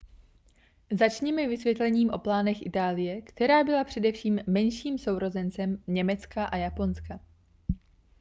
[0.91, 7.19] začněme vysvětlením o plánech itálie která byla především menším sourozencem německa a japonska